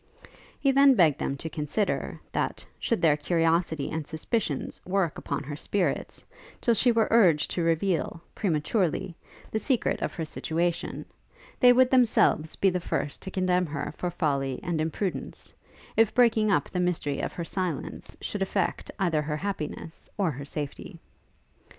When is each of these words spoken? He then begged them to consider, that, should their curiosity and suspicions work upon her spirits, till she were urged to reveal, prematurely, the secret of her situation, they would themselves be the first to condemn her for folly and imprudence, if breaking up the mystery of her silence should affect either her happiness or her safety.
He 0.59 0.71
then 0.71 0.95
begged 0.95 1.19
them 1.19 1.37
to 1.37 1.47
consider, 1.47 2.19
that, 2.31 2.65
should 2.79 3.03
their 3.03 3.15
curiosity 3.15 3.91
and 3.91 4.07
suspicions 4.07 4.81
work 4.83 5.15
upon 5.19 5.43
her 5.43 5.55
spirits, 5.55 6.25
till 6.59 6.73
she 6.73 6.91
were 6.91 7.07
urged 7.11 7.51
to 7.51 7.61
reveal, 7.61 8.19
prematurely, 8.33 9.15
the 9.51 9.59
secret 9.59 10.01
of 10.01 10.15
her 10.15 10.25
situation, 10.25 11.05
they 11.59 11.71
would 11.71 11.91
themselves 11.91 12.55
be 12.55 12.71
the 12.71 12.79
first 12.79 13.21
to 13.21 13.29
condemn 13.29 13.67
her 13.67 13.93
for 13.95 14.09
folly 14.09 14.59
and 14.63 14.81
imprudence, 14.81 15.53
if 15.95 16.15
breaking 16.15 16.49
up 16.51 16.67
the 16.67 16.79
mystery 16.79 17.19
of 17.19 17.33
her 17.33 17.45
silence 17.45 18.17
should 18.21 18.41
affect 18.41 18.89
either 18.97 19.21
her 19.21 19.37
happiness 19.37 20.09
or 20.17 20.31
her 20.31 20.45
safety. 20.45 20.99